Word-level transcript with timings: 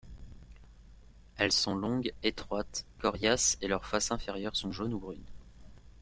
Elles 1.37 1.51
sont 1.51 1.75
longues, 1.75 2.11
étroites, 2.23 2.87
coriaces 2.97 3.59
et 3.61 3.67
leurs 3.67 3.85
faces 3.85 4.09
inférieures 4.11 4.55
sont 4.55 4.71
jaunes 4.71 4.95
ou 4.95 4.99
brunes. 4.99 5.29